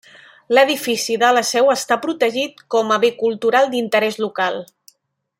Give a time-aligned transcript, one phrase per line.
[0.57, 4.59] L'edifici de la seu està protegit com a bé cultural d'interès local.